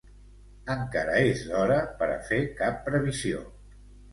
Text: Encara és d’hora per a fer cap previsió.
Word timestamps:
Encara 0.75 1.17
és 1.33 1.43
d’hora 1.51 1.77
per 2.01 2.09
a 2.15 2.17
fer 2.31 2.41
cap 2.63 2.81
previsió. 2.89 3.45